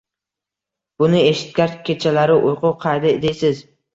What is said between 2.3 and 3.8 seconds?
uyqu qayda deysiz!